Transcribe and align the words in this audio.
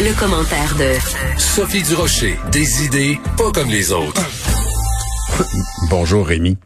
Le, 0.00 0.18
commentaire 0.18 0.74
de 0.76 1.38
Sophie 1.38 1.82
Durocher. 1.82 2.36
Des 2.50 2.84
idées 2.84 3.18
pas 3.36 3.50
comme 3.52 3.68
les 3.68 3.92
autres. 3.92 4.22
Bonjour 5.88 6.26
Rémi. 6.26 6.58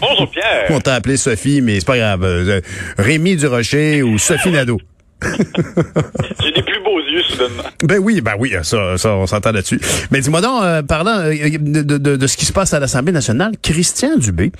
Bonjour 0.00 0.30
Pierre. 0.30 0.66
On 0.70 0.80
t'a 0.80 0.94
appelé 0.94 1.16
Sophie, 1.16 1.60
mais 1.62 1.80
c'est 1.80 1.86
pas 1.86 1.96
grave. 1.96 2.24
Euh, 2.24 2.60
Rémi 2.98 3.36
Durocher 3.36 4.02
ou 4.02 4.18
Sophie 4.18 4.50
Nadeau. 4.50 4.78
J'ai 6.42 6.52
des 6.52 6.62
plus 6.62 6.80
beaux 6.82 7.00
yeux 7.00 7.22
soudainement. 7.22 7.62
Ben 7.82 7.98
oui, 7.98 8.20
ben 8.20 8.34
oui, 8.38 8.52
ça, 8.62 8.96
ça 8.98 9.14
on 9.14 9.26
s'entend 9.26 9.52
là-dessus. 9.52 9.80
Mais 10.10 10.20
dis-moi 10.20 10.40
donc, 10.40 10.62
euh, 10.62 10.82
parlant 10.82 11.18
euh, 11.18 11.32
de, 11.32 11.82
de, 11.82 12.16
de, 12.16 12.26
ce 12.26 12.36
qui 12.36 12.44
se 12.44 12.52
passe 12.52 12.74
à 12.74 12.80
l'Assemblée 12.80 13.12
nationale, 13.12 13.52
Christian 13.62 14.16
Dubé, 14.16 14.52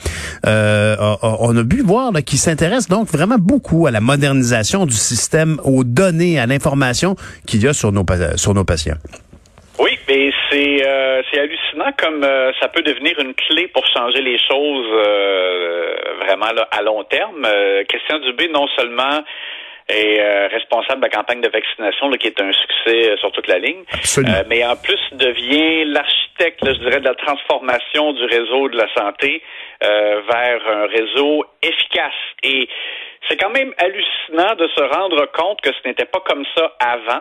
euh, 0.46 0.96
on 1.22 1.56
a 1.56 1.64
pu 1.64 1.82
voir 1.82 2.12
qu'il 2.24 2.38
s'intéresse 2.38 2.88
donc 2.88 3.08
vraiment 3.08 3.38
beaucoup 3.38 3.86
à 3.86 3.90
la 3.90 4.00
modernisation 4.00 4.86
du 4.86 4.94
système, 4.94 5.60
aux 5.64 5.84
données, 5.84 6.38
à 6.38 6.46
l'information 6.46 7.16
qu'il 7.46 7.62
y 7.62 7.68
a 7.68 7.72
sur 7.72 7.92
nos, 7.92 8.04
sur 8.36 8.54
nos 8.54 8.64
patients. 8.64 8.96
Oui, 9.78 9.98
mais 10.08 10.30
c'est 10.50 10.86
euh, 10.86 11.22
c'est 11.30 11.40
hallucinant 11.40 11.90
comme 11.98 12.22
euh, 12.22 12.52
ça 12.60 12.68
peut 12.68 12.82
devenir 12.82 13.18
une 13.18 13.34
clé 13.34 13.66
pour 13.74 13.84
changer 13.88 14.22
les 14.22 14.38
choses 14.38 14.86
vraiment 16.20 16.52
là, 16.54 16.68
à 16.70 16.82
long 16.82 17.02
terme. 17.04 17.46
Christian 17.88 18.20
Dubé, 18.20 18.48
non 18.48 18.66
seulement 18.76 19.24
est 19.88 20.20
euh, 20.20 20.48
responsable 20.48 21.00
de 21.00 21.06
la 21.06 21.10
campagne 21.10 21.40
de 21.40 21.48
vaccination, 21.48 22.08
là, 22.08 22.16
qui 22.16 22.28
est 22.28 22.40
un 22.40 22.52
succès 22.52 23.10
euh, 23.10 23.16
sur 23.18 23.32
toute 23.32 23.46
la 23.46 23.58
ligne. 23.58 23.84
Euh, 24.18 24.44
mais 24.48 24.64
en 24.64 24.76
plus 24.76 25.00
devient 25.12 25.84
l'architecte, 25.84 26.60
je 26.64 26.78
dirais, 26.80 27.00
de 27.00 27.04
la 27.04 27.14
transformation 27.14 28.12
du 28.12 28.24
réseau 28.24 28.68
de 28.68 28.76
la 28.76 28.92
santé 28.94 29.42
vers 29.80 30.60
un 30.66 30.86
réseau 30.86 31.44
efficace. 31.62 32.14
Et 32.42 32.68
c'est 33.28 33.36
quand 33.36 33.50
même 33.50 33.74
hallucinant 33.76 34.54
de 34.54 34.66
se 34.68 34.82
rendre 34.82 35.26
compte 35.26 35.60
que 35.60 35.70
ce 35.72 35.88
n'était 35.88 36.06
pas 36.06 36.20
comme 36.20 36.44
ça 36.56 36.72
avant. 36.80 37.20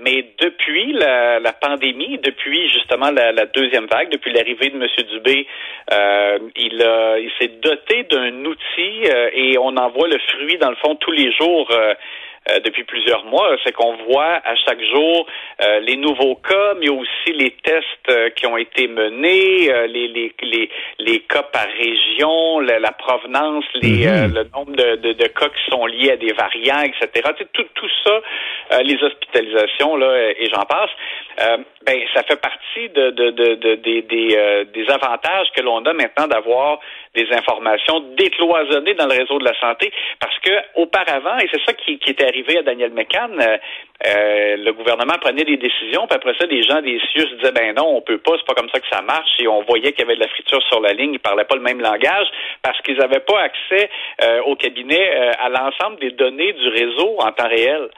Mais 0.00 0.24
depuis 0.38 0.92
la, 0.94 1.52
pandémie, 1.52 2.18
depuis 2.18 2.70
justement 2.70 3.10
la, 3.10 3.32
la 3.32 3.46
deuxième 3.46 3.86
vague, 3.86 4.10
depuis 4.10 4.32
l'arrivée 4.32 4.70
de 4.70 4.76
M. 4.76 4.86
Dubé, 5.12 5.46
euh, 5.92 6.38
il, 6.56 6.74
il 6.74 7.30
s'est 7.38 7.52
doté 7.60 8.04
d'un 8.04 8.44
outil 8.44 9.04
euh, 9.06 9.30
et 9.34 9.58
on 9.58 9.76
en 9.76 9.90
voit 9.90 10.08
le 10.08 10.18
fruit 10.18 10.56
dans 10.58 10.70
le 10.70 10.76
fond 10.76 10.96
tous 10.96 11.12
les 11.12 11.32
jours. 11.32 11.68
Euh, 11.70 11.94
euh, 12.50 12.60
depuis 12.60 12.84
plusieurs 12.84 13.24
mois, 13.24 13.56
c'est 13.64 13.72
qu'on 13.72 13.96
voit 14.08 14.40
à 14.44 14.54
chaque 14.56 14.82
jour 14.82 15.26
euh, 15.62 15.80
les 15.80 15.96
nouveaux 15.96 16.36
cas, 16.36 16.74
mais 16.78 16.88
aussi 16.88 17.32
les 17.34 17.50
tests 17.62 17.84
euh, 18.08 18.30
qui 18.30 18.46
ont 18.46 18.56
été 18.56 18.88
menés, 18.88 19.70
les, 19.88 20.08
les, 20.08 20.32
les, 20.42 20.70
les, 20.98 21.20
cas 21.20 21.42
par 21.42 21.66
région, 21.66 22.60
la, 22.60 22.92
provenance, 22.92 23.64
les, 23.74 24.06
mhm. 24.06 24.34
le 24.34 24.44
nombre 24.54 24.72
de, 24.72 24.96
de, 24.96 25.12
de, 25.12 25.26
cas 25.26 25.48
qui 25.48 25.70
sont 25.70 25.86
liés 25.86 26.12
à 26.12 26.16
des 26.16 26.32
variants, 26.32 26.82
etc. 26.82 27.08
Tu 27.36 27.44
sais, 27.44 27.48
tout, 27.52 27.66
tout 27.74 27.90
ça, 28.04 28.80
les 28.82 29.02
hospitalisations, 29.02 29.96
là, 29.96 30.30
et 30.30 30.48
j'en 30.52 30.64
passe, 30.64 30.90
ben, 31.86 31.98
ça 32.14 32.22
fait 32.22 32.40
partie 32.40 32.88
de, 32.94 33.10
de, 33.10 33.30
de, 33.30 33.74
des, 33.76 34.02
des, 34.02 34.64
des 34.72 34.90
avantages 34.90 35.48
que 35.54 35.62
l'on 35.62 35.84
a 35.84 35.92
maintenant 35.92 36.26
d'avoir 36.26 36.80
des 37.14 37.26
informations 37.32 38.00
décloisonnées 38.16 38.94
dans 38.94 39.06
le 39.06 39.18
réseau 39.18 39.38
de 39.38 39.44
la 39.44 39.58
santé, 39.58 39.92
parce 40.20 40.38
que 40.38 40.52
auparavant, 40.76 41.38
et 41.38 41.48
c'est 41.52 41.62
ça 41.64 41.72
qui, 41.72 41.98
qui 41.98 42.10
était 42.10 42.26
arrivé 42.26 42.58
à 42.58 42.62
Daniel 42.62 42.92
McCann, 42.92 43.32
euh, 43.40 43.56
euh, 44.06 44.56
le 44.56 44.72
gouvernement 44.72 45.14
prenait 45.20 45.44
des 45.44 45.56
décisions, 45.56 46.06
puis 46.06 46.16
après 46.16 46.34
ça, 46.38 46.46
des 46.46 46.62
gens 46.62 46.80
des 46.80 47.00
CIUS 47.12 47.36
disaient 47.38 47.52
ben 47.52 47.74
non, 47.74 47.96
on 47.96 48.00
peut 48.00 48.18
pas, 48.18 48.32
c'est 48.36 48.46
pas 48.46 48.54
comme 48.54 48.70
ça 48.70 48.78
que 48.78 48.88
ça 48.88 49.02
marche, 49.02 49.40
et 49.40 49.48
on 49.48 49.62
voyait 49.62 49.90
qu'il 49.92 50.00
y 50.00 50.04
avait 50.04 50.14
de 50.14 50.20
la 50.20 50.28
friture 50.28 50.62
sur 50.68 50.80
la 50.80 50.92
ligne, 50.92 51.14
ils 51.14 51.18
parlaient 51.18 51.44
pas 51.44 51.56
le 51.56 51.62
même 51.62 51.80
langage, 51.80 52.28
parce 52.62 52.80
qu'ils 52.82 52.98
n'avaient 52.98 53.20
pas 53.20 53.40
accès 53.40 53.90
euh, 54.22 54.42
au 54.42 54.54
cabinet 54.54 55.10
à 55.40 55.48
l'ensemble 55.48 55.98
des 55.98 56.12
données 56.12 56.52
du 56.52 56.68
réseau 56.68 57.16
en 57.18 57.32
temps 57.32 57.48
réel. 57.48 57.88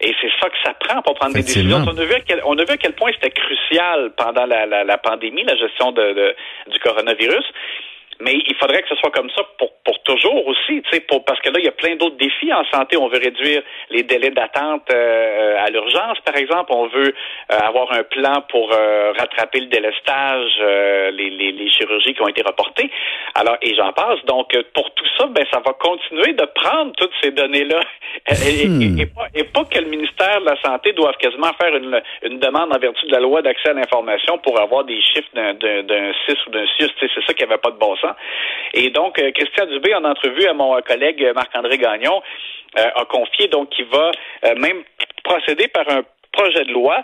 Et 0.00 0.14
c'est 0.20 0.30
ça 0.40 0.50
que 0.50 0.56
ça 0.62 0.74
prend 0.74 1.00
pour 1.00 1.14
prendre 1.14 1.34
des 1.34 1.40
décisions. 1.40 1.78
On 1.78 1.96
a 1.96 2.04
vu 2.04 2.12
à 2.12 2.20
quel, 2.20 2.42
on 2.44 2.58
a 2.58 2.64
vu 2.64 2.72
à 2.72 2.76
quel 2.76 2.92
point 2.92 3.10
c'était 3.12 3.30
crucial 3.30 4.12
pendant 4.16 4.44
la, 4.44 4.66
la, 4.66 4.84
la, 4.84 4.98
pandémie, 4.98 5.42
la 5.44 5.56
gestion 5.56 5.92
de, 5.92 6.12
de, 6.12 6.36
du 6.70 6.78
coronavirus. 6.80 7.44
Il 8.56 8.58
faudrait 8.58 8.80
que 8.80 8.88
ce 8.88 8.96
soit 8.96 9.10
comme 9.10 9.28
ça 9.36 9.42
pour, 9.58 9.70
pour 9.84 10.02
toujours 10.02 10.46
aussi, 10.46 10.80
tu 10.82 10.90
sais, 10.90 11.00
pour, 11.00 11.24
parce 11.26 11.38
que 11.40 11.50
là, 11.50 11.58
il 11.58 11.66
y 11.66 11.68
a 11.68 11.72
plein 11.72 11.94
d'autres 11.96 12.16
défis 12.16 12.50
en 12.54 12.64
santé. 12.72 12.96
On 12.96 13.08
veut 13.08 13.18
réduire 13.18 13.62
les 13.90 14.02
délais 14.02 14.30
d'attente 14.30 14.88
euh, 14.90 15.58
à 15.58 15.68
l'urgence, 15.68 16.18
par 16.24 16.36
exemple. 16.36 16.72
On 16.72 16.86
veut 16.86 17.12
euh, 17.52 17.58
avoir 17.58 17.92
un 17.92 18.02
plan 18.02 18.42
pour 18.48 18.72
euh, 18.72 19.12
rattraper 19.12 19.60
le 19.60 19.66
délestage, 19.66 20.52
les, 21.12 21.28
les, 21.28 21.52
les, 21.52 21.68
chirurgies 21.68 22.14
qui 22.14 22.22
ont 22.22 22.28
été 22.28 22.42
reportées. 22.42 22.90
Alors, 23.34 23.58
et 23.60 23.74
j'en 23.74 23.92
passe. 23.92 24.24
Donc, 24.24 24.56
pour 24.72 24.90
tout 24.94 25.04
ça, 25.18 25.26
ben, 25.26 25.44
ça 25.52 25.60
va 25.64 25.74
continuer 25.74 26.32
de 26.32 26.44
prendre 26.54 26.92
toutes 26.96 27.12
ces 27.22 27.32
données-là. 27.32 27.80
Et, 28.46 28.66
hmm. 28.66 28.98
et, 28.98 29.06
pas, 29.06 29.26
et, 29.34 29.44
pas, 29.44 29.64
que 29.64 29.78
le 29.78 29.86
ministère 29.86 30.40
de 30.40 30.46
la 30.46 30.56
Santé 30.62 30.92
doive 30.92 31.16
quasiment 31.18 31.52
faire 31.60 31.74
une, 31.76 32.00
une 32.22 32.38
demande 32.38 32.74
en 32.74 32.78
vertu 32.78 33.06
de 33.06 33.12
la 33.12 33.20
loi 33.20 33.42
d'accès 33.42 33.70
à 33.70 33.72
l'information 33.72 34.38
pour 34.38 34.58
avoir 34.60 34.84
des 34.84 35.00
chiffres 35.02 35.28
d'un, 35.34 35.54
d'un, 35.54 36.12
6 36.26 36.34
ou 36.46 36.50
d'un 36.50 36.66
6. 36.78 36.88
C'est 36.98 37.24
ça 37.26 37.34
qui 37.34 37.44
avait 37.44 37.58
pas 37.58 37.70
de 37.70 37.78
bon 37.78 37.94
sens. 37.96 38.14
Et 38.74 38.90
donc, 38.90 39.18
euh, 39.18 39.30
Christian 39.32 39.66
Dubé, 39.66 39.94
en 39.94 40.04
entrevue 40.04 40.46
à 40.46 40.52
mon 40.52 40.80
collègue 40.82 41.32
Marc-André 41.34 41.78
Gagnon, 41.78 42.22
euh, 42.78 42.90
a 42.94 43.04
confié 43.06 43.48
donc 43.48 43.70
qu'il 43.70 43.86
va 43.86 44.10
euh, 44.44 44.54
même 44.56 44.82
procéder 45.24 45.68
par 45.68 45.88
un 45.88 46.02
projet 46.32 46.64
de 46.64 46.72
loi 46.72 47.02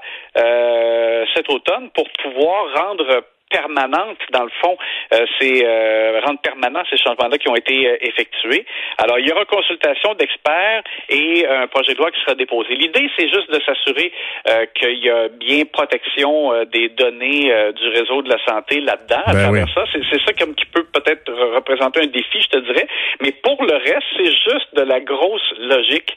cet 1.35 1.49
automne 1.49 1.89
pour 1.95 2.07
pouvoir 2.23 2.67
rendre 2.75 3.25
permanente, 3.53 4.19
dans 4.33 4.45
le 4.45 4.51
fond, 4.61 4.77
euh, 5.13 5.25
c'est 5.39 5.63
euh, 5.65 6.21
rendre 6.25 6.41
permanents 6.41 6.83
ces 6.91 6.97
changements-là 6.97 7.39
qui 7.39 7.49
ont 7.49 7.55
été 7.55 7.87
euh, 7.87 7.97
effectués. 8.01 8.65
Alors, 8.99 9.19
il 9.19 9.29
y 9.29 9.33
aura 9.33 9.45
consultation 9.45 10.15
d'experts 10.15 10.83
et 11.09 11.47
un 11.47 11.67
projet 11.67 11.93
de 11.93 11.99
loi 11.99 12.11
qui 12.11 12.21
sera 12.21 12.35
déposé. 12.35 12.75
L'idée, 12.75 13.11
c'est 13.17 13.29
juste 13.29 13.51
de 13.51 13.61
s'assurer 13.65 14.13
euh, 14.49 14.67
qu'il 14.75 15.05
y 15.05 15.11
a 15.11 15.29
bien 15.29 15.65
protection 15.71 16.65
des 16.73 16.89
données 16.89 17.53
du 17.75 17.89
réseau 17.89 18.23
de 18.23 18.31
la 18.31 18.39
santé 18.47 18.81
là-dedans. 18.81 19.23
à 19.27 19.33
ben 19.33 19.43
travers 19.43 19.69
ça, 19.75 19.85
c'est 19.93 20.25
ça 20.25 20.33
comme 20.39 20.55
qui 20.55 20.65
peut 20.67 20.85
peut-être 20.85 21.31
représenter 21.55 22.01
un 22.01 22.07
défi, 22.07 22.41
je 22.41 22.49
te 22.49 22.59
dirais. 22.59 22.87
Mais 23.21 23.33
pour 23.33 23.63
le 23.65 23.75
reste, 23.75 24.09
c'est 24.17 24.33
juste 24.33 24.75
de 24.75 24.83
la 24.83 25.01
grosse 25.01 25.55
logique 25.59 26.17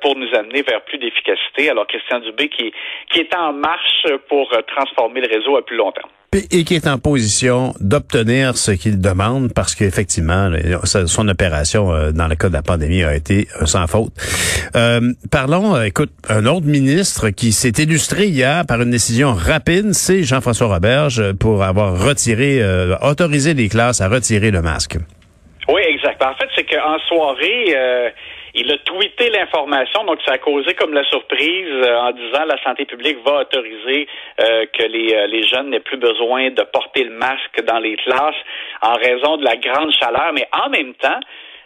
pour 0.00 0.16
nous 0.16 0.32
amener 0.34 0.62
vers 0.62 0.80
plus 0.82 0.98
d'efficacité. 0.98 1.70
Alors, 1.70 1.86
Christian 1.86 2.20
Dubé 2.20 2.48
qui, 2.48 2.72
qui 3.10 3.20
est 3.20 3.34
en 3.34 3.52
marche 3.52 4.06
pour 4.28 4.50
transformer 4.66 5.20
le 5.20 5.28
réseau 5.28 5.56
à 5.56 5.64
plus 5.64 5.76
long 5.76 5.92
terme 5.92 6.10
et 6.34 6.64
qui 6.64 6.74
est 6.74 6.86
en 6.86 6.98
position 6.98 7.74
d'obtenir 7.80 8.56
ce 8.56 8.72
qu'il 8.72 9.00
demande 9.00 9.52
parce 9.52 9.74
qu'effectivement, 9.74 10.50
son 10.84 11.28
opération 11.28 11.92
euh, 11.92 12.10
dans 12.10 12.26
le 12.26 12.36
cas 12.36 12.48
de 12.48 12.54
la 12.54 12.62
pandémie 12.62 13.04
a 13.04 13.14
été 13.14 13.48
euh, 13.60 13.66
sans 13.66 13.86
faute. 13.86 14.12
Euh, 14.74 15.12
parlons, 15.30 15.80
écoute, 15.82 16.10
un 16.30 16.46
autre 16.46 16.66
ministre 16.66 17.28
qui 17.30 17.52
s'est 17.52 17.74
illustré 17.82 18.28
hier 18.28 18.64
par 18.66 18.80
une 18.80 18.90
décision 18.90 19.34
rapide, 19.34 19.92
c'est 19.92 20.22
Jean-François 20.22 20.68
Roberge 20.68 21.32
pour 21.32 21.62
avoir 21.62 22.02
retiré, 22.02 22.62
autorisé 23.02 23.52
les 23.52 23.68
classes 23.68 24.00
à 24.00 24.08
retirer 24.08 24.50
le 24.50 24.62
masque. 24.62 24.96
Oui, 25.68 25.82
exact. 25.86 26.22
En 26.22 26.34
fait, 26.34 26.48
c'est 26.56 26.64
qu'en 26.64 26.98
soirée, 27.08 27.76
il 28.54 28.70
a 28.70 28.78
tweeté 28.78 29.30
l'information, 29.30 30.04
donc 30.04 30.18
ça 30.26 30.32
a 30.32 30.38
causé 30.38 30.74
comme 30.74 30.92
la 30.92 31.04
surprise 31.04 31.68
euh, 31.68 31.96
en 32.00 32.12
disant 32.12 32.44
la 32.44 32.62
santé 32.62 32.84
publique 32.84 33.18
va 33.24 33.40
autoriser 33.40 34.06
euh, 34.40 34.66
que 34.72 34.82
les, 34.84 35.14
euh, 35.14 35.26
les 35.26 35.42
jeunes 35.44 35.70
n'aient 35.70 35.80
plus 35.80 35.96
besoin 35.96 36.50
de 36.50 36.62
porter 36.62 37.04
le 37.04 37.12
masque 37.12 37.62
dans 37.66 37.78
les 37.78 37.96
classes 37.96 38.36
en 38.82 38.94
raison 38.94 39.38
de 39.38 39.44
la 39.44 39.56
grande 39.56 39.92
chaleur. 39.92 40.32
Mais 40.34 40.46
en 40.52 40.68
même 40.68 40.94
temps, 40.94 41.20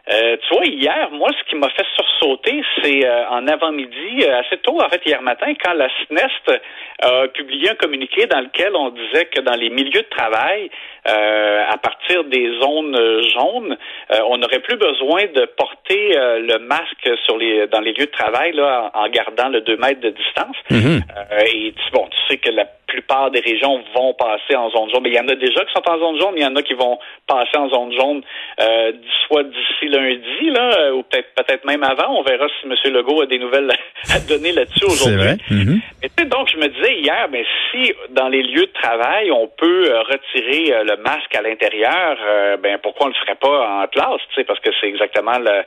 tu 0.09 0.55
vois, 0.55 0.67
hier, 0.67 1.11
moi, 1.12 1.31
ce 1.39 1.49
qui 1.49 1.56
m'a 1.56 1.69
fait 1.71 1.87
sursauter, 1.94 2.62
c'est 2.83 3.09
en 3.31 3.47
avant-midi, 3.49 4.25
assez 4.25 4.59
tôt, 4.59 4.81
en 4.81 4.89
fait, 4.89 5.03
hier 5.05 5.21
matin, 5.22 5.53
quand 5.62 5.75
la 5.75 5.89
SNEST 6.06 6.61
a 7.03 7.28
publié 7.28 7.71
un 7.71 7.75
communiqué 7.75 8.27
dans 8.27 8.41
lequel 8.41 8.75
on 8.75 8.91
disait 8.91 9.27
que 9.27 9.41
dans 9.41 9.56
les 9.56 9.71
milieux 9.71 10.03
de 10.03 10.09
travail, 10.09 10.71
euh, 11.09 11.62
à 11.69 11.77
partir 11.77 12.25
des 12.25 12.59
zones 12.61 12.97
jaunes, 13.33 13.77
euh, 14.12 14.19
on 14.28 14.39
n'aurait 14.39 14.61
plus 14.61 14.77
besoin 14.77 15.25
de 15.27 15.44
porter 15.56 16.19
euh, 16.19 16.41
le 16.41 16.59
masque 16.59 17.09
sur 17.25 17.37
les 17.37 17.69
dans 17.69 17.81
les 17.81 17.93
lieux 17.93 18.06
de 18.06 18.11
travail 18.11 18.53
là, 18.53 18.91
en, 18.93 19.09
gardant 19.09 19.49
le 19.49 19.61
2 19.61 19.76
mètres 19.76 20.00
de 20.00 20.11
distance. 20.11 20.56
Mhm. 20.70 21.02
et 21.47 21.75
bon, 21.93 22.09
tu 22.11 22.19
sais 22.29 22.38
que 22.38 22.50
la 22.50 22.64
plupart 22.96 23.31
des 23.31 23.40
régions 23.40 23.82
vont 23.94 24.14
passer 24.14 24.56
en 24.56 24.70
zone 24.70 24.90
jaune. 24.90 25.02
Mais 25.02 25.10
il 25.10 25.16
y 25.16 25.20
en 25.20 25.28
a 25.28 25.34
déjà 25.34 25.64
qui 25.64 25.72
sont 25.72 25.88
en 25.88 25.98
zone 25.98 26.19
jaune, 26.19 26.34
il 26.37 26.43
y 26.43 26.46
en 26.46 26.56
a 26.56 26.62
qui 26.62 26.75
vont 26.75 26.98
passer 27.26 27.56
en 27.56 27.69
zone 27.69 27.93
jaune 27.93 28.22
soit 29.26 29.43
d'ici 29.44 29.88
lundi, 29.88 30.50
là, 30.50 30.94
ou 30.94 31.02
peut-être 31.02 31.34
peut-être 31.34 31.64
même 31.64 31.82
avant. 31.82 32.19
On 32.19 32.22
verra 32.22 32.46
si 32.48 32.66
M. 32.66 32.94
Legault 32.94 33.22
a 33.22 33.26
des 33.26 33.38
nouvelles 33.38 33.70
à 34.14 34.20
donner 34.20 34.52
là-dessus 34.52 34.87
aujourd'hui. 34.87 35.37
Mhm. 35.50 35.81
donc, 36.28 36.36
je 36.56 36.61
me 36.61 36.69
disais 36.69 36.94
hier, 37.00 37.29
mais 37.31 37.44
si 37.70 37.93
dans 38.11 38.29
les 38.29 38.43
lieux 38.43 38.67
de 38.67 38.73
travail, 38.81 39.31
on 39.31 39.49
peut 39.49 39.93
retirer 40.11 40.85
le 40.85 40.97
masque 41.03 41.35
à 41.35 41.43
l'intérieur, 41.43 42.17
euh, 42.26 42.56
ben 42.56 42.79
pourquoi 42.82 43.06
on 43.06 43.08
le 43.08 43.14
ferait 43.14 43.37
pas 43.37 43.82
en 43.82 43.87
classe, 43.88 44.20
parce 44.47 44.61
que 44.61 44.70
c'est 44.81 44.88
exactement 44.88 45.38
le, 45.38 45.62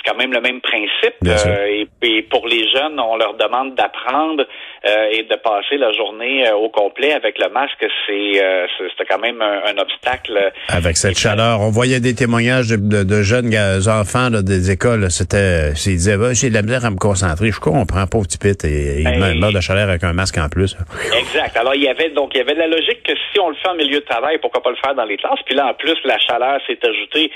c'est 0.00 0.10
quand 0.10 0.16
même 0.16 0.32
le 0.32 0.40
même 0.40 0.60
principe. 0.60 1.14
Euh, 1.26 1.84
et, 2.02 2.22
pour 2.22 2.46
les 2.46 2.68
jeunes, 2.70 2.98
on 2.98 3.16
leur 3.16 3.34
demande 3.34 3.74
d'apprendre 3.74 4.44
euh, 4.86 5.06
et 5.12 5.22
de 5.24 5.36
passer 5.36 5.76
la 5.76 5.92
journée 5.92 6.50
au 6.52 6.68
complet 6.68 7.12
avec 7.12 7.38
le 7.38 7.48
masque, 7.50 7.84
c'est 8.06 8.42
euh, 8.42 8.66
c'était 8.90 9.08
quand 9.08 9.18
même 9.18 9.42
un, 9.42 9.78
obstacle. 9.78 10.52
Avec 10.68 10.96
cette 10.96 11.18
chaleur, 11.18 11.60
on 11.60 11.70
voyait 11.70 12.00
des 12.00 12.14
témoignages 12.14 12.68
de, 12.68 13.22
jeunes 13.22 13.54
enfants 13.88 14.30
des 14.30 14.70
écoles. 14.70 15.10
C'était, 15.10 15.70
ils 15.72 15.96
disaient, 15.96 16.16
bah, 16.16 16.32
j'ai 16.32 16.50
de 16.50 16.54
la 16.54 16.62
misère 16.62 16.84
à 16.84 16.90
me 16.90 16.96
concentrer. 16.96 17.50
Je 17.50 17.60
comprends, 17.60 18.06
pauvre 18.06 18.26
petit 18.26 18.38
pit, 18.38 18.64
et 18.64 19.00
il 19.00 19.04
ben, 19.04 19.38
meurt 19.38 19.54
de 19.54 19.60
chaleur 19.60 19.88
avec 19.88 20.04
un 20.04 20.12
masque 20.12 20.29
en 20.38 20.48
plus. 20.48 20.76
Exact. 21.18 21.56
Alors 21.56 21.74
il 21.74 21.82
y 21.82 21.88
avait 21.88 22.10
donc 22.10 22.34
il 22.34 22.38
y 22.38 22.40
avait 22.40 22.54
la 22.54 22.66
logique 22.66 23.02
que 23.02 23.12
si 23.32 23.40
on 23.40 23.48
le 23.48 23.56
fait 23.56 23.68
en 23.68 23.74
milieu 23.74 24.00
de 24.00 24.04
travail, 24.04 24.38
pourquoi 24.38 24.62
pas 24.62 24.70
le 24.70 24.76
faire 24.76 24.94
dans 24.94 25.04
les 25.04 25.16
classes? 25.16 25.40
Puis 25.44 25.54
là, 25.54 25.68
en 25.68 25.74
plus, 25.74 25.96
la 26.04 26.18
chaleur 26.18 26.60
s'est 26.66 26.78
ajoutée. 26.86 27.30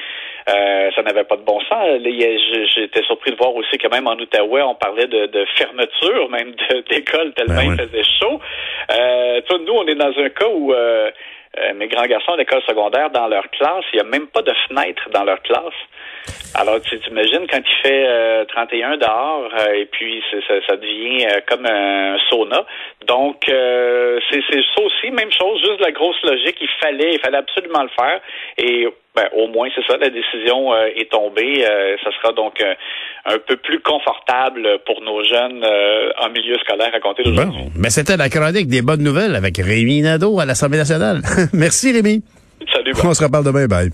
Euh, 0.47 0.91
ça 0.95 1.03
n'avait 1.03 1.25
pas 1.25 1.37
de 1.37 1.43
bon 1.43 1.59
sens. 1.61 2.01
J'étais 2.75 3.03
surpris 3.05 3.31
de 3.31 3.37
voir 3.37 3.55
aussi 3.55 3.79
que 3.79 3.89
même 3.89 4.07
en 4.07 4.15
Outaouais, 4.15 4.63
on 4.63 4.75
parlait 4.75 5.07
de, 5.07 5.45
fermeture 5.57 6.29
même 6.31 6.55
d'école 6.91 7.33
tellement 7.35 7.57
ben 7.57 7.77
il 7.79 7.89
faisait 7.89 8.05
chaud. 8.21 8.41
Euh, 8.91 9.41
nous, 9.67 9.73
on 9.73 9.87
est 9.87 9.95
dans 9.95 10.13
un 10.19 10.29
cas 10.29 10.49
où 10.49 10.73
euh, 10.73 11.11
euh, 11.59 11.75
mes 11.75 11.89
grands 11.89 12.07
garçons 12.07 12.37
d'école 12.37 12.63
secondaire, 12.63 13.11
dans 13.11 13.29
leur 13.29 13.49
classe, 13.51 13.85
il 13.93 13.97
n'y 13.97 14.07
a 14.07 14.09
même 14.09 14.27
pas 14.27 14.43
de 14.43 14.53
fenêtre 14.69 15.09
dans 15.13 15.25
leur 15.25 15.41
classe. 15.43 15.75
Alors, 16.55 16.81
tu 16.81 16.99
t'imagines 17.01 17.47
quand 17.51 17.59
il 17.59 17.83
fait 17.83 18.47
31 18.47 18.97
dehors 18.97 19.51
et 19.75 19.87
puis 19.87 20.23
ça, 20.69 20.77
devient 20.77 21.27
comme 21.49 21.67
un 21.67 22.17
sauna. 22.31 22.65
Donc, 23.07 23.43
c'est 23.47 24.41
ça 24.41 24.83
aussi, 24.83 25.11
même 25.11 25.33
chose, 25.33 25.61
juste 25.61 25.81
la 25.81 25.91
grosse 25.91 26.23
logique. 26.23 26.57
Il 26.61 26.69
fallait, 26.81 27.15
il 27.15 27.19
fallait 27.19 27.39
absolument 27.39 27.83
le 27.83 27.89
faire. 27.89 28.21
Et 28.59 28.89
ben, 29.15 29.29
au 29.37 29.47
moins, 29.47 29.69
c'est 29.75 29.85
ça, 29.87 29.97
la 29.97 30.11
décision 30.11 30.75
euh, 30.75 30.89
est 30.97 31.11
tombée. 31.11 31.65
Euh, 31.65 31.97
ça 32.03 32.11
sera 32.21 32.33
donc 32.33 32.61
euh, 32.61 32.75
un 33.27 33.39
peu 33.39 33.57
plus 33.57 33.79
confortable 33.81 34.81
pour 34.85 35.01
nos 35.03 35.23
jeunes 35.23 35.65
en 36.19 36.31
milieu 36.31 36.59
scolaire 36.59 36.91
à 36.93 37.01
compter 37.01 37.23
d'aujourd'hui. 37.23 37.63
Bon, 37.65 37.71
mais 37.77 37.91
c'était 37.91 38.17
la 38.17 38.29
chronique 38.29 38.67
des 38.67 38.83
bonnes 38.83 39.03
nouvelles 39.03 39.37
avec 39.37 39.57
Rémi 39.59 40.03
Nadeau 40.03 40.41
à 40.41 40.45
l'Assemblée 40.45 40.79
nationale. 40.79 41.21
Merci, 41.53 41.93
Rémi. 41.93 42.23
On 43.03 43.15
se 43.15 43.23
reparle 43.23 43.45
demain, 43.45 43.67
bye. 43.67 43.91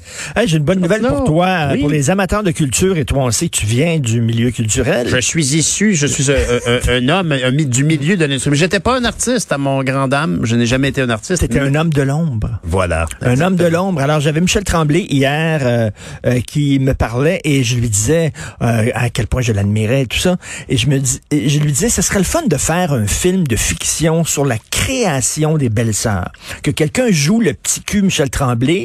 J'ai 0.47 0.57
une 0.57 0.65
bonne 0.65 0.81
nouvelle 0.81 1.03
pour 1.03 1.25
toi, 1.25 1.47
euh, 1.47 1.81
pour 1.81 1.89
les 1.89 2.11
amateurs 2.11 2.43
de 2.43 2.51
culture, 2.51 2.97
et 2.97 3.05
toi, 3.05 3.25
on 3.25 3.31
sait 3.31 3.49
que 3.49 3.57
tu 3.57 3.67
viens 3.67 3.99
du 3.99 4.21
milieu 4.21 4.51
culturel. 4.51 5.09
Je 5.09 5.21
suis 5.21 5.55
issu, 5.57 5.95
je 5.95 6.07
suis 6.07 6.31
un, 6.31 7.09
homme 7.09 7.35
du 7.67 7.85
milieu 7.85 8.17
de 8.17 8.25
l'industrie. 8.25 8.51
J'étais 8.55 8.81
pas 8.81 8.99
un 8.99 9.05
artiste 9.05 9.53
à 9.53 9.59
mon 9.59 9.83
grand 9.83 10.09
dame, 10.09 10.41
je 10.43 10.57
n'ai 10.57 10.67
jamais 10.67 10.89
été 10.89 11.01
un 11.01 11.11
artiste. 11.11 11.41
C'était 11.41 11.61
un 11.61 11.75
homme 11.75 11.91
de 11.91 12.03
l'ombre. 12.03 12.61
Voilà. 12.65 13.07
Un 13.23 13.41
homme 13.41 13.57
de 13.57 13.67
l'ombre. 13.67 14.01
Alors, 14.01 14.21
j'avais 14.21 14.41
Michel 14.41 14.65
Tremblay 14.65 15.07
hier 15.09 15.61
euh, 15.63 15.91
euh, 16.27 16.41
qui 16.41 16.79
me 16.79 16.95
parlait 16.95 17.41
et 17.45 17.63
je 17.63 17.77
lui 17.77 17.89
disais 17.89 18.33
à 18.61 19.11
quel 19.11 19.27
point 19.27 19.43
je 19.43 19.53
l'admirais 19.53 20.03
et 20.03 20.07
tout 20.07 20.19
ça. 20.19 20.37
Et 20.69 20.77
je 20.77 20.89
me 20.89 20.99
dis, 20.99 21.21
je 21.31 21.59
lui 21.59 21.73
disais, 21.73 21.89
ce 21.89 22.03
serait 22.03 22.19
le 22.19 22.25
fun 22.25 22.43
de 22.47 22.57
faire 22.57 22.93
un 22.93 23.07
film 23.07 23.47
de 23.47 23.57
fiction 23.57 24.25
sur 24.25 24.45
la 24.45 24.57
création 24.71 25.59
des 25.59 25.69
belles-sœurs. 25.69 26.33
Que 26.63 26.71
quelqu'un 26.71 27.11
joue 27.11 27.41
le 27.41 27.53
petit 27.53 27.83
cul 27.83 28.03
Michel 28.03 28.31
Tremblay 28.31 28.80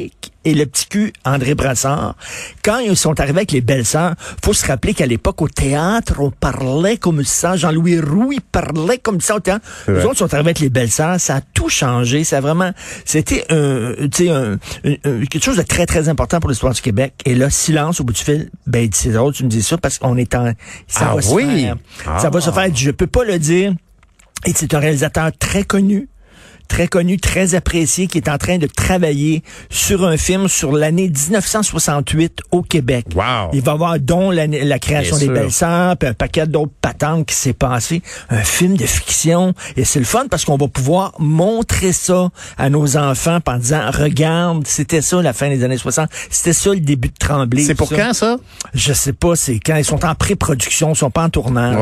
et 0.46 0.54
le 0.54 0.64
petit 0.64 0.86
cul 0.86 1.12
André 1.24 1.54
Brassard. 1.54 2.14
Quand 2.62 2.78
ils 2.78 2.96
sont 2.96 3.18
arrivés 3.18 3.38
avec 3.38 3.52
les 3.52 3.60
belles-sœurs, 3.60 4.14
faut 4.44 4.52
se 4.52 4.64
rappeler 4.64 4.94
qu'à 4.94 5.06
l'époque, 5.06 5.42
au 5.42 5.48
théâtre, 5.48 6.14
on 6.20 6.30
parlait 6.30 6.96
comme 6.96 7.24
ça. 7.24 7.56
Jean-Louis 7.56 7.98
Roux, 7.98 8.32
il 8.32 8.40
parlait 8.40 8.98
comme 8.98 9.20
ça 9.20 9.34
au 9.34 9.40
théâtre. 9.40 9.66
Les 9.88 10.04
autres 10.04 10.18
sont 10.18 10.32
arrivés 10.32 10.50
avec 10.50 10.60
les 10.60 10.70
belles-sœurs. 10.70 11.20
Ça 11.20 11.36
a 11.36 11.40
tout 11.40 11.68
changé. 11.68 12.22
Ça 12.22 12.38
a 12.38 12.40
vraiment, 12.40 12.70
c'était 13.04 13.44
un, 13.50 13.94
un, 14.24 14.56
quelque 15.26 15.44
chose 15.44 15.56
de 15.56 15.62
très, 15.62 15.84
très 15.84 16.08
important 16.08 16.38
pour 16.38 16.48
l'histoire 16.48 16.72
du 16.72 16.80
Québec. 16.80 17.14
Et 17.24 17.34
là, 17.34 17.50
silence 17.50 18.00
au 18.00 18.04
bout 18.04 18.12
du 18.12 18.22
fil. 18.22 18.48
Ben, 18.68 18.88
c'est 18.92 19.10
drôle, 19.10 19.32
tu 19.32 19.42
me 19.42 19.48
dis 19.48 19.62
ça 19.62 19.78
parce 19.78 19.98
qu'on 19.98 20.16
est 20.16 20.34
en, 20.36 20.52
ça 20.86 21.10
ah 21.10 21.16
va 21.16 21.32
oui? 21.32 21.44
se 21.44 21.48
faire. 21.48 21.76
Ça 22.20 22.30
va 22.30 22.40
se 22.40 22.50
ah. 22.50 22.52
faire. 22.52 22.70
Je 22.74 22.92
peux 22.92 23.08
pas 23.08 23.24
le 23.24 23.38
dire. 23.40 23.72
Et 24.44 24.52
c'est 24.54 24.74
un 24.74 24.78
réalisateur 24.78 25.30
très 25.36 25.64
connu 25.64 26.08
très 26.68 26.88
connu, 26.88 27.18
très 27.18 27.54
apprécié, 27.54 28.06
qui 28.06 28.18
est 28.18 28.28
en 28.28 28.38
train 28.38 28.58
de 28.58 28.66
travailler 28.66 29.42
sur 29.70 30.04
un 30.04 30.16
film 30.16 30.48
sur 30.48 30.72
l'année 30.72 31.08
1968 31.08 32.40
au 32.50 32.62
Québec. 32.62 33.06
Wow. 33.14 33.50
Il 33.52 33.62
va 33.62 33.74
voir 33.74 33.98
dont 33.98 34.30
la, 34.30 34.46
la 34.46 34.78
création 34.78 35.16
des 35.18 35.28
belles-sœurs, 35.28 35.96
puis 35.96 36.08
un 36.08 36.14
paquet 36.14 36.46
d'autres 36.46 36.72
patentes 36.80 37.26
qui 37.26 37.34
s'est 37.34 37.52
passé. 37.52 38.02
Un 38.30 38.42
film 38.42 38.76
de 38.76 38.86
fiction. 38.86 39.54
Et 39.76 39.84
c'est 39.84 39.98
le 39.98 40.04
fun 40.04 40.26
parce 40.30 40.44
qu'on 40.44 40.56
va 40.56 40.68
pouvoir 40.68 41.12
montrer 41.18 41.92
ça 41.92 42.28
à 42.58 42.70
nos 42.70 42.96
enfants 42.96 43.38
en 43.46 43.58
disant, 43.58 43.90
regarde, 43.90 44.66
c'était 44.66 45.02
ça 45.02 45.22
la 45.22 45.32
fin 45.32 45.48
des 45.48 45.64
années 45.64 45.76
60. 45.76 46.08
C'était 46.30 46.52
ça 46.52 46.70
le 46.70 46.80
début 46.80 47.08
de 47.08 47.14
Tremblay. 47.18 47.64
C'est 47.64 47.74
pour 47.74 47.90
quand 47.90 48.12
ça? 48.12 48.36
Je 48.74 48.92
sais 48.92 49.12
pas, 49.12 49.36
c'est 49.36 49.58
quand 49.58 49.76
ils 49.76 49.84
sont 49.84 50.04
en 50.04 50.14
pré-production, 50.14 50.92
ils 50.92 50.96
sont 50.96 51.10
pas 51.10 51.24
en 51.24 51.30
tournage. 51.30 51.74
On 51.74 51.78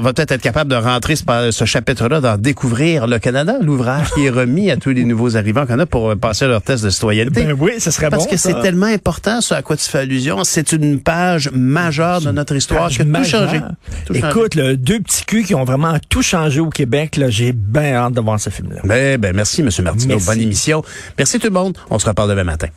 va 0.00 0.12
peut-être 0.12 0.32
être, 0.32 0.42
capable 0.42 0.70
de 0.70 0.76
rentrer 0.76 1.16
ce, 1.16 1.24
ce 1.50 1.64
chapitre-là 1.64 2.20
dans 2.20 2.36
Découvrir 2.36 3.06
le 3.06 3.18
Canada, 3.18 3.56
l'ouvrage 3.60 4.08
est 4.26 4.30
remis 4.30 4.70
à 4.70 4.76
tous 4.76 4.90
les 4.90 5.04
nouveaux 5.04 5.36
arrivants 5.36 5.66
qu'on 5.66 5.78
a 5.78 5.86
pour 5.86 6.16
passer 6.16 6.46
leur 6.46 6.62
test 6.62 6.84
de 6.84 6.90
citoyenneté. 6.90 7.44
Ben 7.44 7.56
oui, 7.58 7.72
ce 7.78 7.90
serait 7.90 8.10
Parce 8.10 8.24
bon. 8.24 8.30
Parce 8.30 8.42
que 8.42 8.48
c'est 8.48 8.60
tellement 8.60 8.86
important, 8.86 9.40
ce 9.40 9.54
à 9.54 9.62
quoi 9.62 9.76
tu 9.76 9.84
fais 9.84 9.98
allusion. 9.98 10.44
C'est 10.44 10.72
une 10.72 11.00
page 11.00 11.50
majeure 11.52 12.20
de 12.20 12.30
notre 12.30 12.54
histoire 12.54 12.88
qui 12.88 13.02
a 13.02 13.04
tout 13.04 13.24
changé. 13.24 13.60
Écoute, 14.12 14.56
deux 14.56 15.00
petits 15.00 15.24
culs 15.24 15.44
qui 15.44 15.54
ont 15.54 15.64
vraiment 15.64 15.96
tout 16.08 16.22
changé 16.22 16.60
au 16.60 16.70
Québec. 16.70 17.16
Là, 17.16 17.30
j'ai 17.30 17.52
bien 17.52 17.94
hâte 17.94 18.14
de 18.14 18.20
voir 18.20 18.38
ce 18.40 18.50
film-là. 18.50 18.80
Ben, 18.84 19.18
ben, 19.18 19.34
merci, 19.34 19.60
M. 19.60 19.68
Martineau. 19.82 20.18
Bonne 20.18 20.40
émission. 20.40 20.82
Merci 21.18 21.38
tout 21.38 21.46
le 21.46 21.52
monde. 21.52 21.76
On 21.90 21.98
se 21.98 22.06
reparle 22.06 22.30
demain 22.30 22.44
matin. 22.44 22.68